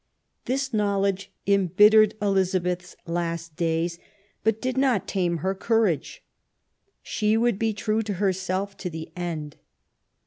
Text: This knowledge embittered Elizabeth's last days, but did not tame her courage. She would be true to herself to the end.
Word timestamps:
This 0.45 0.73
knowledge 0.73 1.31
embittered 1.45 2.15
Elizabeth's 2.23 2.95
last 3.05 3.55
days, 3.55 3.99
but 4.43 4.59
did 4.59 4.75
not 4.75 5.07
tame 5.07 5.37
her 5.45 5.53
courage. 5.53 6.23
She 7.03 7.37
would 7.37 7.59
be 7.59 7.71
true 7.71 8.01
to 8.01 8.13
herself 8.13 8.75
to 8.77 8.89
the 8.89 9.11
end. 9.15 9.57